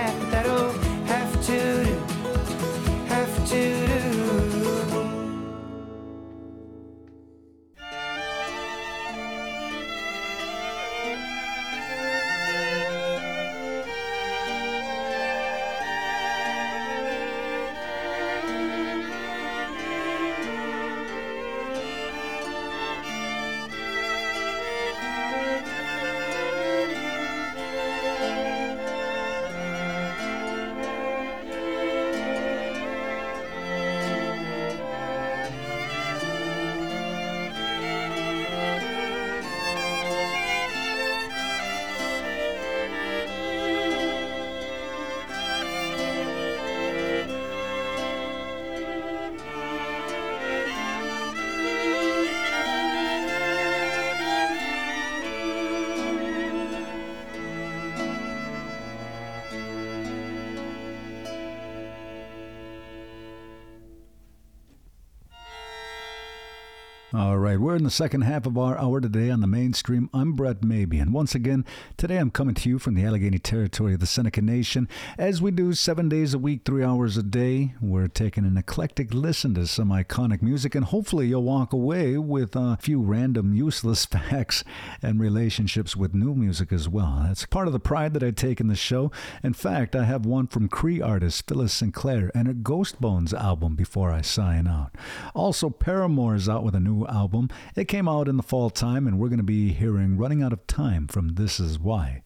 All 67.12 67.40
right, 67.40 67.60
we're 67.60 67.76
in 67.76 67.84
the 67.84 67.90
second 67.90 68.22
half 68.22 68.46
of 68.46 68.56
our 68.56 68.78
hour 68.78 69.02
today 69.02 69.32
on 69.32 69.42
the 69.42 69.48
mainstream. 69.48 70.12
I'm 70.14 70.34
Brett 70.34 70.62
Maracle, 70.62 71.02
and 71.02 71.12
once 71.12 71.34
again, 71.34 71.66
today 71.98 72.18
I'm 72.18 72.30
coming 72.30 72.54
to 72.54 72.70
you 72.70 72.78
from 72.78 72.94
the 72.94 73.04
Allegheny 73.04 73.40
territory 73.40 73.96
of 73.96 74.00
the 74.00 74.06
Seneca 74.06 74.44
Nation. 74.44 74.88
As 75.18 75.42
we 75.42 75.50
do 75.50 75.74
seven 75.74 76.08
days 76.08 76.36
a 76.36 76.38
week, 76.38 76.62
three 76.64 76.84
hours 76.84 77.18
a 77.18 77.24
day, 77.24 77.74
we're 77.82 78.10
taking 78.10 78.46
an 78.46 78.58
eclectic 78.58 79.12
listen 79.12 79.56
to 79.56 79.66
some 79.66 79.90
iconic 79.90 80.44
music, 80.44 80.76
and 80.76 80.86
hopefully 80.86 81.26
you'll 81.26 81.42
walk 81.42 81.74
away 81.74 82.16
with 82.20 82.56
a 82.56 82.78
few 82.80 83.02
random 83.02 83.56
useless 83.56 84.06
facts 84.06 84.64
and 85.02 85.20
relationships 85.20 85.96
with 85.96 86.14
new 86.14 86.36
music 86.36 86.72
as 86.72 86.88
well. 86.88 87.24
That's 87.24 87.44
part 87.48 87.66
of 87.66 87.74
the 87.74 87.80
pride 87.80 88.14
that 88.14 88.24
I 88.24 88.30
take 88.30 88.60
in 88.60 88.68
the 88.68 88.76
show. 88.76 89.12
In 89.42 89.54
fact, 89.54 89.96
I 89.96 90.04
have 90.04 90.28
one 90.28 90.46
from 90.46 90.70
Cree 90.70 91.02
artist 91.02 91.48
Phyllis 91.48 91.74
Sinclair 91.74 92.30
and 92.36 92.48
her 92.48 92.54
Ghost 92.54 93.02
Bones 93.02 93.34
album 93.34 93.74
before 93.74 94.12
I 94.12 94.22
sign 94.22 94.68
out. 94.68 94.92
Also, 95.34 95.72
Paramore 95.72 96.36
is 96.36 96.48
out 96.48 96.64
with 96.64 96.76
a 96.76 96.80
new 96.80 96.99
album. 97.08 97.50
It 97.76 97.88
came 97.88 98.08
out 98.08 98.28
in 98.28 98.38
the 98.38 98.44
fall 98.44 98.70
time, 98.70 99.08
and 99.08 99.20
we're 99.20 99.30
going 99.30 99.38
to 99.38 99.44
be 99.44 99.74
hearing 99.74 100.18
Running 100.18 100.42
Out 100.42 100.54
of 100.54 100.66
Time 100.68 101.08
from 101.08 101.36
This 101.36 101.60
Is 101.60 101.80
Why. 101.80 102.24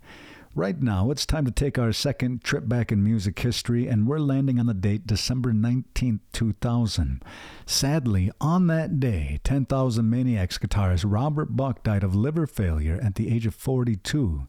Right 0.56 0.80
now, 0.80 1.10
it's 1.10 1.26
time 1.26 1.46
to 1.46 1.52
take 1.52 1.80
our 1.80 1.92
second 1.92 2.44
trip 2.44 2.68
back 2.70 2.92
in 2.92 3.04
music 3.04 3.40
history, 3.40 3.88
and 3.88 4.08
we're 4.08 4.20
landing 4.20 4.60
on 4.60 4.68
the 4.68 4.76
date 4.76 5.08
December 5.08 5.52
19th, 5.52 6.20
2000. 6.32 7.24
Sadly, 7.66 8.32
on 8.40 8.68
that 8.68 9.00
day, 9.00 9.40
10,000 9.44 10.08
Maniacs 10.08 10.60
guitarist 10.60 11.06
Robert 11.08 11.56
Buck 11.58 11.82
died 11.82 12.04
of 12.04 12.16
liver 12.16 12.46
failure 12.46 13.00
at 13.02 13.16
the 13.16 13.34
age 13.34 13.48
of 13.48 13.56
42. 13.56 14.48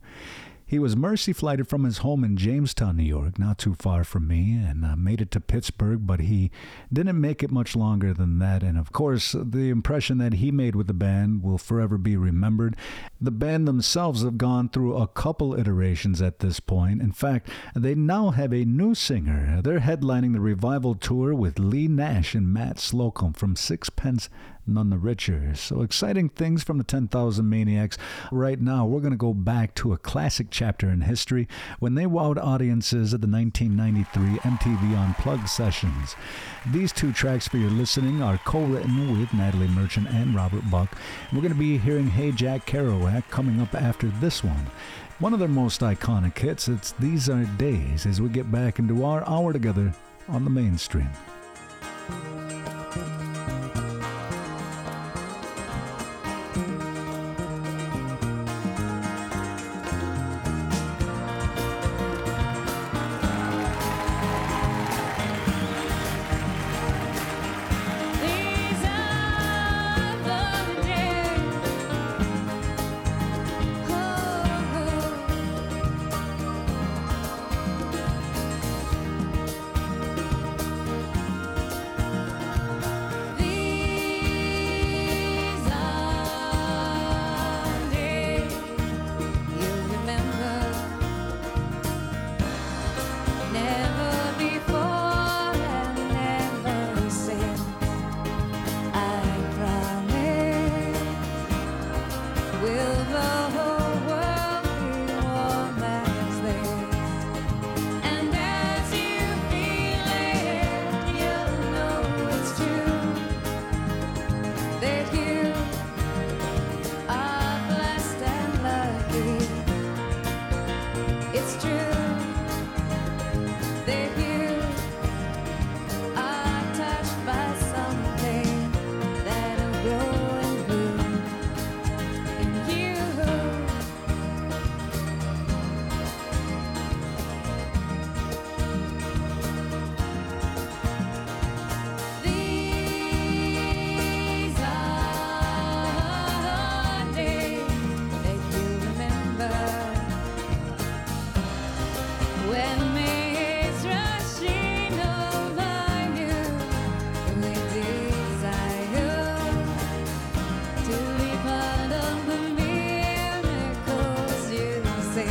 He 0.74 0.80
was 0.80 0.96
mercy 0.96 1.32
flighted 1.32 1.68
from 1.68 1.84
his 1.84 1.98
home 1.98 2.24
in 2.24 2.36
Jamestown, 2.36 2.96
New 2.96 3.04
York, 3.04 3.38
not 3.38 3.58
too 3.58 3.74
far 3.74 4.02
from 4.02 4.26
me, 4.26 4.54
and 4.54 4.84
uh, 4.84 4.96
made 4.96 5.20
it 5.20 5.30
to 5.30 5.40
Pittsburgh, 5.40 6.04
but 6.04 6.18
he 6.18 6.50
didn't 6.92 7.20
make 7.20 7.44
it 7.44 7.52
much 7.52 7.76
longer 7.76 8.12
than 8.12 8.40
that. 8.40 8.64
And 8.64 8.76
of 8.76 8.90
course, 8.90 9.36
the 9.38 9.70
impression 9.70 10.18
that 10.18 10.34
he 10.34 10.50
made 10.50 10.74
with 10.74 10.88
the 10.88 10.92
band 10.92 11.44
will 11.44 11.58
forever 11.58 11.96
be 11.96 12.16
remembered. 12.16 12.74
The 13.20 13.30
band 13.30 13.68
themselves 13.68 14.24
have 14.24 14.36
gone 14.36 14.68
through 14.68 14.96
a 14.96 15.06
couple 15.06 15.56
iterations 15.56 16.20
at 16.20 16.40
this 16.40 16.58
point. 16.58 17.00
In 17.00 17.12
fact, 17.12 17.48
they 17.76 17.94
now 17.94 18.30
have 18.30 18.52
a 18.52 18.64
new 18.64 18.96
singer. 18.96 19.60
They're 19.62 19.78
headlining 19.78 20.32
the 20.32 20.40
revival 20.40 20.96
tour 20.96 21.36
with 21.36 21.60
Leigh 21.60 21.86
Nash 21.86 22.34
and 22.34 22.52
Matt 22.52 22.80
Slocum 22.80 23.32
from 23.32 23.54
Sixpence 23.54 24.28
None 24.66 24.88
the 24.88 24.96
Richer. 24.96 25.54
So 25.54 25.82
exciting 25.82 26.30
things 26.30 26.64
from 26.64 26.78
the 26.78 26.84
10,000 26.84 27.46
Maniacs. 27.46 27.98
Right 28.32 28.58
now, 28.58 28.86
we're 28.86 29.00
going 29.00 29.12
to 29.12 29.16
go 29.16 29.34
back 29.34 29.74
to 29.74 29.92
a 29.92 29.98
classic 29.98 30.46
chapter 30.50 30.88
in 30.88 31.02
history 31.02 31.46
when 31.80 31.94
they 31.96 32.06
wowed 32.06 32.42
audiences 32.42 33.12
at 33.12 33.20
the 33.20 33.28
1993 33.28 34.38
MTV 34.38 34.96
Unplugged 34.96 35.50
sessions. 35.50 36.16
These 36.72 36.92
two 36.92 37.12
tracks 37.12 37.46
for 37.46 37.58
your 37.58 37.70
listening 37.70 38.22
are 38.22 38.38
co-written 38.38 39.20
with 39.20 39.34
Natalie 39.34 39.68
Merchant 39.68 40.08
and 40.08 40.34
Robert 40.34 40.70
Buck. 40.70 40.96
We're 41.30 41.42
going 41.42 41.52
to 41.52 41.58
be 41.58 41.76
hearing 41.76 42.06
Hey 42.06 42.32
Jack 42.32 42.66
Kerouac 42.66 43.28
coming 43.28 43.60
up 43.60 43.74
after 43.74 44.08
this 44.08 44.42
one. 44.42 44.66
One 45.18 45.34
of 45.34 45.40
their 45.40 45.48
most 45.48 45.82
iconic 45.82 46.38
hits, 46.38 46.68
it's 46.68 46.92
These 46.92 47.28
Are 47.28 47.44
Days, 47.58 48.06
as 48.06 48.22
we 48.22 48.30
get 48.30 48.50
back 48.50 48.78
into 48.78 49.04
our 49.04 49.28
hour 49.28 49.52
together 49.52 49.92
on 50.26 50.44
the 50.44 50.50
mainstream. 50.50 51.10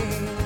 me. 0.06 0.43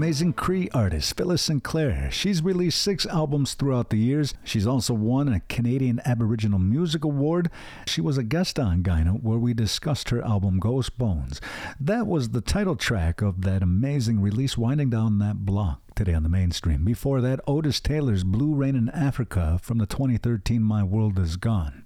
Amazing 0.00 0.32
Cree 0.32 0.70
artist 0.72 1.14
Phyllis 1.14 1.42
Sinclair. 1.42 2.10
She's 2.10 2.42
released 2.42 2.80
six 2.80 3.04
albums 3.04 3.52
throughout 3.52 3.90
the 3.90 3.98
years. 3.98 4.32
She's 4.42 4.66
also 4.66 4.94
won 4.94 5.28
a 5.28 5.40
Canadian 5.40 6.00
Aboriginal 6.06 6.58
Music 6.58 7.04
Award. 7.04 7.50
She 7.86 8.00
was 8.00 8.16
a 8.16 8.22
guest 8.22 8.58
on 8.58 8.82
Gyno 8.82 9.22
where 9.22 9.36
we 9.36 9.52
discussed 9.52 10.08
her 10.08 10.22
album 10.22 10.58
Ghost 10.58 10.96
Bones. 10.96 11.38
That 11.78 12.06
was 12.06 12.30
the 12.30 12.40
title 12.40 12.76
track 12.76 13.20
of 13.20 13.42
that 13.42 13.62
amazing 13.62 14.22
release, 14.22 14.56
Winding 14.56 14.88
Down 14.88 15.18
That 15.18 15.44
Block. 15.44 15.82
Today 15.94 16.14
on 16.14 16.22
the 16.22 16.30
mainstream. 16.30 16.82
Before 16.82 17.20
that, 17.20 17.40
Otis 17.46 17.78
Taylor's 17.78 18.24
Blue 18.24 18.54
Rain 18.54 18.76
in 18.76 18.88
Africa 18.88 19.60
from 19.62 19.76
the 19.76 19.84
2013 19.84 20.62
My 20.62 20.82
World 20.82 21.18
Is 21.18 21.36
Gone. 21.36 21.84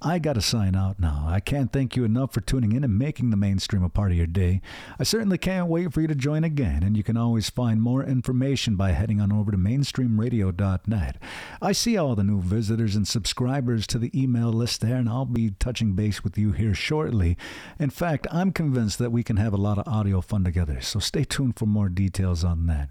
I 0.00 0.20
got 0.20 0.34
to 0.34 0.40
sign 0.40 0.76
out 0.76 1.00
now. 1.00 1.24
I 1.28 1.40
can't 1.40 1.72
thank 1.72 1.96
you 1.96 2.04
enough 2.04 2.32
for 2.32 2.40
tuning 2.40 2.70
in 2.70 2.84
and 2.84 2.96
making 2.96 3.30
the 3.30 3.36
mainstream 3.36 3.82
a 3.82 3.88
part 3.88 4.12
of 4.12 4.16
your 4.16 4.28
day. 4.28 4.60
I 4.96 5.02
certainly 5.02 5.38
can't 5.38 5.66
wait 5.66 5.92
for 5.92 6.00
you 6.00 6.06
to 6.06 6.14
join 6.14 6.44
again, 6.44 6.84
and 6.84 6.96
you 6.96 7.02
can 7.02 7.16
always 7.16 7.50
find 7.50 7.82
more 7.82 8.04
information 8.04 8.76
by 8.76 8.92
heading 8.92 9.20
on 9.20 9.32
over 9.32 9.50
to 9.50 9.58
mainstreamradio.net. 9.58 11.16
I 11.60 11.72
see 11.72 11.96
all 11.96 12.14
the 12.14 12.22
new 12.22 12.40
visitors 12.40 12.94
and 12.94 13.08
subscribers 13.08 13.88
to 13.88 13.98
the 13.98 14.16
email 14.16 14.52
list 14.52 14.82
there, 14.82 14.94
and 14.96 15.08
I'll 15.08 15.24
be 15.24 15.50
touching 15.58 15.94
base 15.94 16.22
with 16.22 16.38
you 16.38 16.52
here 16.52 16.74
shortly. 16.74 17.36
In 17.80 17.90
fact, 17.90 18.28
I'm 18.30 18.52
convinced 18.52 18.98
that 19.00 19.10
we 19.10 19.24
can 19.24 19.36
have 19.36 19.52
a 19.52 19.56
lot 19.56 19.78
of 19.78 19.92
audio 19.92 20.20
fun 20.20 20.44
together, 20.44 20.80
so 20.80 21.00
stay 21.00 21.24
tuned 21.24 21.58
for 21.58 21.66
more 21.66 21.88
details 21.88 22.44
on 22.44 22.66
that. 22.66 22.88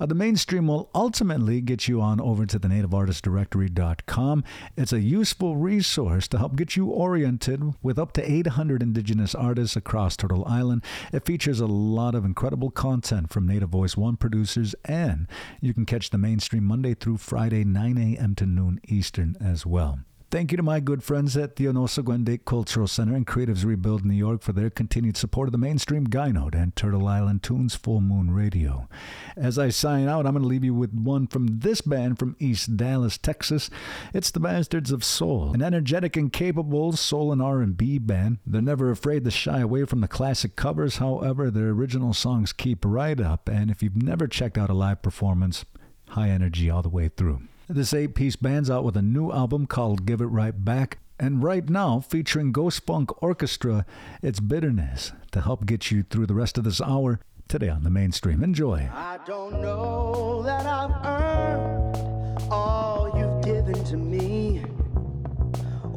Uh, 0.00 0.06
the 0.06 0.14
mainstream 0.14 0.68
will 0.68 0.88
ultimately 0.94 1.60
get 1.60 1.88
you 1.88 2.00
on 2.00 2.20
over 2.20 2.46
to 2.46 2.60
the 2.60 2.68
nativeartistdirectory.com. 2.68 4.44
It's 4.76 4.92
a 4.92 5.00
useful 5.00 5.56
resource 5.56 6.28
to 6.28 6.43
help 6.44 6.56
get 6.56 6.76
you 6.76 6.88
oriented 6.88 7.72
with 7.82 7.98
up 7.98 8.12
to 8.12 8.30
800 8.30 8.82
indigenous 8.82 9.34
artists 9.34 9.76
across 9.76 10.14
Turtle 10.14 10.44
Island. 10.44 10.84
It 11.10 11.24
features 11.24 11.58
a 11.58 11.66
lot 11.66 12.14
of 12.14 12.26
incredible 12.26 12.70
content 12.70 13.32
from 13.32 13.46
Native 13.46 13.70
Voice 13.70 13.96
One 13.96 14.18
producers, 14.18 14.74
and 14.84 15.26
you 15.62 15.72
can 15.72 15.86
catch 15.86 16.10
the 16.10 16.18
mainstream 16.18 16.64
Monday 16.64 16.92
through 16.92 17.16
Friday, 17.16 17.64
9 17.64 17.96
a.m. 17.96 18.34
to 18.34 18.44
noon 18.44 18.78
Eastern 18.86 19.38
as 19.40 19.64
well. 19.64 20.00
Thank 20.34 20.50
you 20.50 20.56
to 20.56 20.64
my 20.64 20.80
good 20.80 21.04
friends 21.04 21.36
at 21.36 21.54
the 21.54 21.66
Onosagwende 21.66 22.44
Cultural 22.44 22.88
Center 22.88 23.14
and 23.14 23.24
Creatives 23.24 23.64
Rebuild 23.64 24.04
New 24.04 24.16
York 24.16 24.42
for 24.42 24.52
their 24.52 24.68
continued 24.68 25.16
support 25.16 25.46
of 25.46 25.52
the 25.52 25.58
mainstream 25.58 26.02
Guy 26.02 26.32
Note 26.32 26.56
and 26.56 26.74
Turtle 26.74 27.06
Island 27.06 27.44
Tunes 27.44 27.76
Full 27.76 28.00
Moon 28.00 28.32
Radio. 28.32 28.88
As 29.36 29.60
I 29.60 29.68
sign 29.68 30.08
out, 30.08 30.26
I'm 30.26 30.32
going 30.32 30.42
to 30.42 30.48
leave 30.48 30.64
you 30.64 30.74
with 30.74 30.92
one 30.92 31.28
from 31.28 31.60
this 31.60 31.82
band 31.82 32.18
from 32.18 32.34
East 32.40 32.76
Dallas, 32.76 33.16
Texas. 33.16 33.70
It's 34.12 34.32
the 34.32 34.40
Bastards 34.40 34.90
of 34.90 35.04
Soul, 35.04 35.52
an 35.52 35.62
energetic 35.62 36.16
and 36.16 36.32
capable 36.32 36.94
soul 36.94 37.30
and 37.30 37.40
R&B 37.40 37.98
band. 38.00 38.38
They're 38.44 38.60
never 38.60 38.90
afraid 38.90 39.22
to 39.26 39.30
shy 39.30 39.60
away 39.60 39.84
from 39.84 40.00
the 40.00 40.08
classic 40.08 40.56
covers. 40.56 40.96
However, 40.96 41.48
their 41.48 41.68
original 41.68 42.12
songs 42.12 42.52
keep 42.52 42.84
right 42.84 43.20
up, 43.20 43.48
and 43.48 43.70
if 43.70 43.84
you've 43.84 44.02
never 44.02 44.26
checked 44.26 44.58
out 44.58 44.68
a 44.68 44.74
live 44.74 45.00
performance, 45.00 45.64
high 46.08 46.30
energy 46.30 46.68
all 46.68 46.82
the 46.82 46.88
way 46.88 47.08
through. 47.08 47.42
This 47.68 47.94
eight 47.94 48.14
piece 48.14 48.36
band's 48.36 48.68
out 48.68 48.84
with 48.84 48.94
a 48.94 49.00
new 49.00 49.32
album 49.32 49.66
called 49.66 50.04
Give 50.04 50.20
It 50.20 50.26
Right 50.26 50.64
Back, 50.66 50.98
and 51.18 51.42
right 51.42 51.66
now 51.66 51.98
featuring 52.00 52.52
Ghost 52.52 52.84
Funk 52.84 53.22
Orchestra, 53.22 53.86
it's 54.22 54.38
Bitterness 54.38 55.12
to 55.32 55.40
help 55.40 55.64
get 55.64 55.90
you 55.90 56.02
through 56.02 56.26
the 56.26 56.34
rest 56.34 56.58
of 56.58 56.64
this 56.64 56.82
hour 56.82 57.20
today 57.48 57.70
on 57.70 57.82
the 57.82 57.88
mainstream. 57.88 58.44
Enjoy. 58.44 58.90
I 58.92 59.18
don't 59.26 59.62
know 59.62 60.42
that 60.42 60.66
I've 60.66 61.06
earned 61.06 62.48
all 62.50 63.10
you've 63.16 63.42
given 63.42 63.82
to 63.86 63.96
me. 63.96 64.58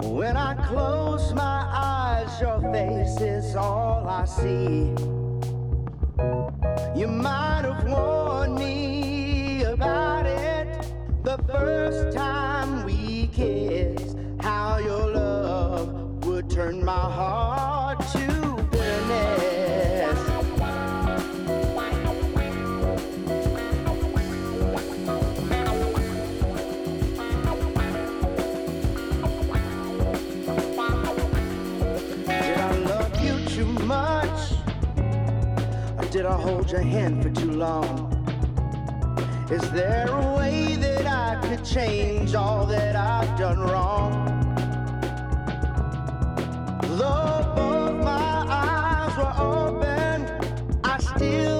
When 0.08 0.38
I 0.38 0.54
close 0.68 1.34
my 1.34 1.68
eyes, 1.70 2.40
your 2.40 2.62
face 2.72 3.20
is 3.20 3.58
all 3.58 4.08
I 4.08 4.24
see. 4.24 4.94
You 6.98 7.08
might 7.08 7.64
have 7.66 7.84
won. 7.90 8.27
first 11.48 12.16
time 12.16 12.84
we 12.84 13.28
kissed, 13.28 14.18
how 14.42 14.78
your 14.78 15.14
love 15.14 16.26
would 16.26 16.50
turn 16.50 16.84
my 16.84 16.92
heart 16.92 18.00
to 18.12 18.28
bitterness. 18.70 20.20
Did 32.26 32.58
I 32.58 32.78
love 32.80 33.24
you 33.24 33.46
too 33.46 33.66
much? 33.86 34.54
Or 35.98 36.06
did 36.12 36.26
I 36.26 36.36
hold 36.40 36.70
your 36.70 36.82
hand 36.82 37.24
for 37.24 37.30
too 37.30 37.52
long? 37.52 38.07
Is 39.50 39.72
there 39.72 40.08
a 40.10 40.36
way 40.36 40.76
that 40.76 41.06
I 41.08 41.40
could 41.48 41.64
change 41.64 42.36
all 42.36 42.66
that 42.66 42.98
I've 42.98 43.40
done 43.40 43.60
wrong? 43.62 44.26
Though 46.82 47.54
both 47.56 48.04
my 48.04 48.46
eyes 48.50 49.16
were 49.16 49.36
open, 49.42 50.82
I 50.84 50.98
still 50.98 51.57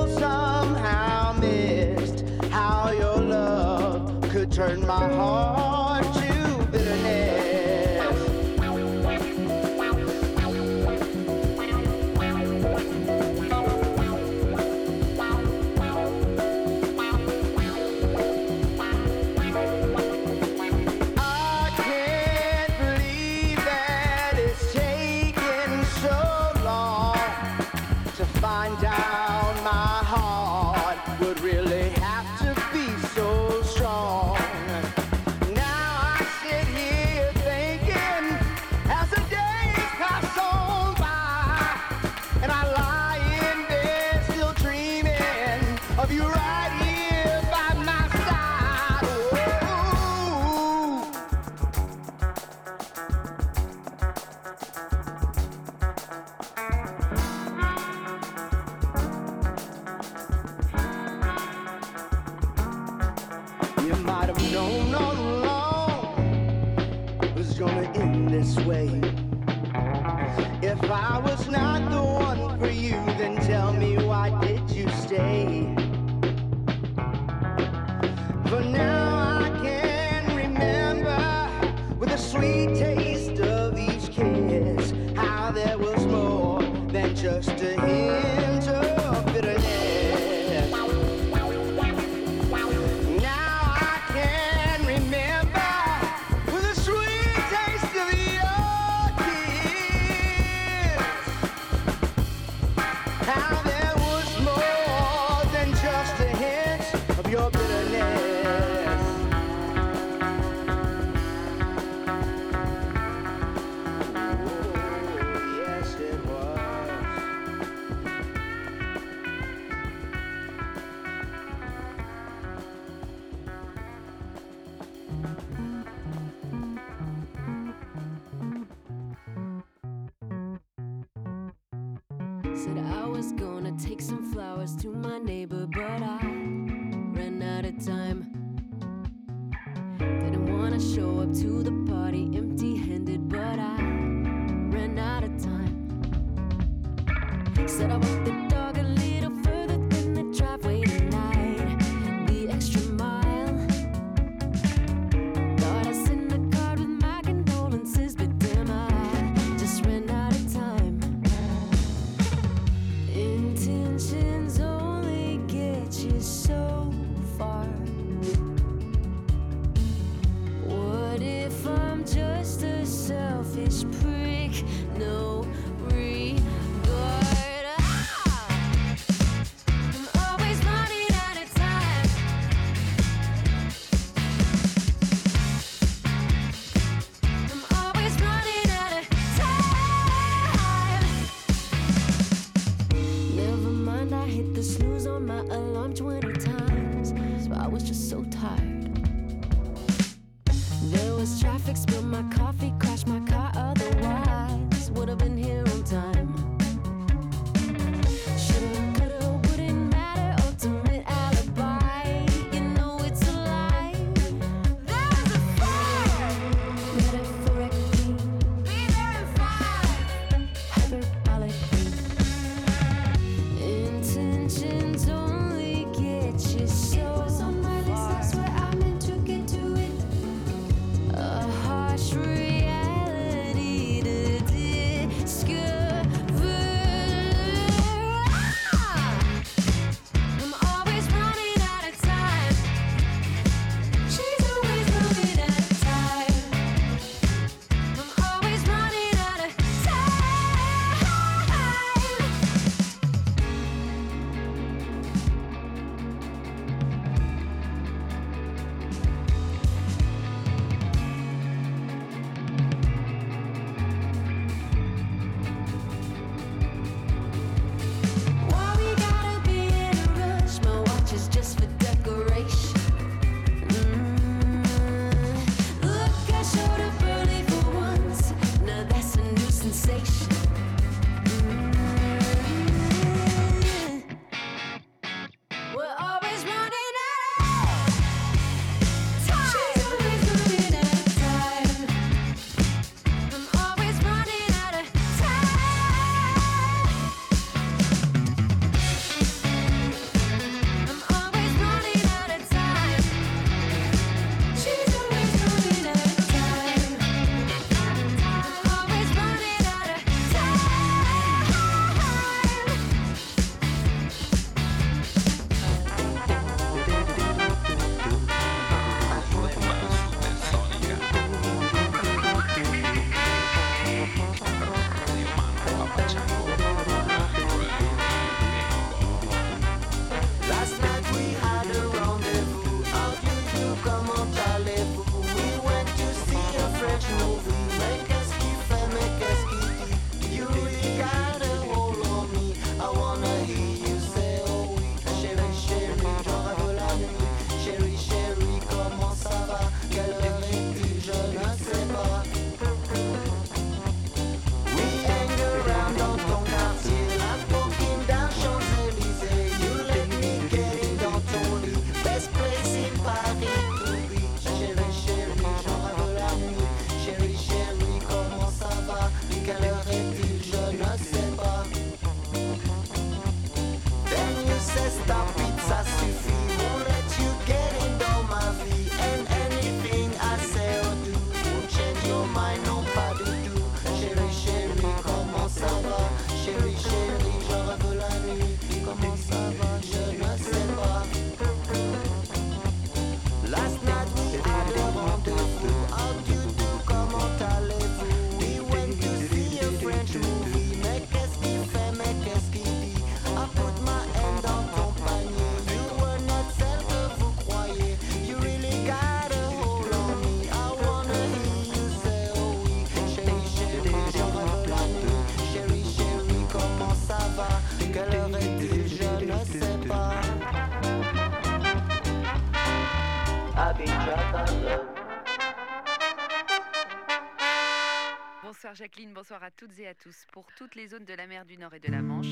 Bonsoir 429.06 429.44
à 429.44 429.52
toutes 429.52 429.78
et 429.78 429.88
à 429.88 429.94
tous. 429.94 430.26
Pour 430.32 430.48
toutes 430.58 430.74
les 430.74 430.88
zones 430.88 431.06
de 431.06 431.14
la 431.14 431.28
mer 431.28 431.46
du 431.46 431.56
Nord 431.56 431.76
et 431.76 431.80
de 431.80 431.92
la 431.92 432.02
Manche, 432.02 432.32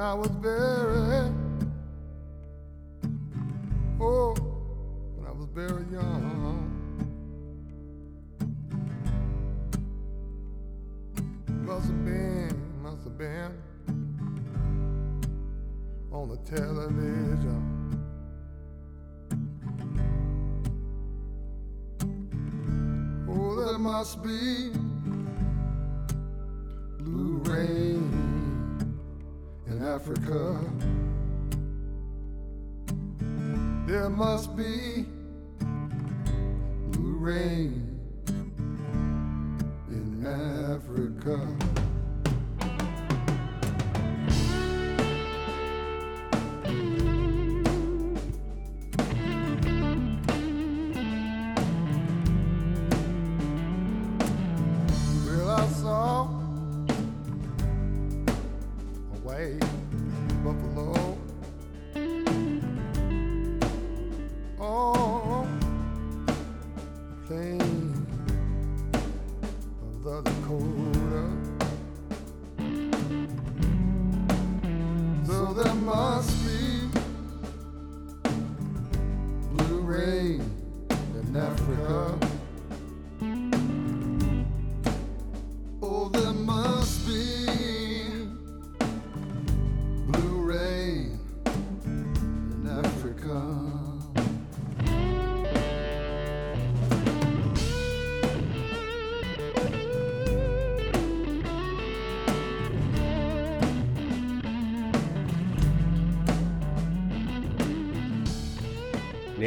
I 0.00 0.14
was 0.14 0.28
very, 0.28 1.32
oh, 4.00 4.32
when 5.16 5.26
I 5.26 5.32
was 5.32 5.46
very 5.52 5.84
young. 5.90 6.70
Must 11.64 11.86
have 11.86 12.04
been, 12.04 12.80
must 12.80 13.02
have 13.02 13.18
been 13.18 13.52
on 16.12 16.28
the 16.28 16.36
television. 16.48 17.64
Oh, 23.28 23.64
there 23.66 23.78
must 23.78 24.22
be 24.22 24.70
Africa. 30.08 30.58
There 33.86 34.08
must 34.08 34.56
be 34.56 35.04
blue 36.92 37.18
rain 37.18 38.00
in 39.90 40.24
Africa. 40.26 41.57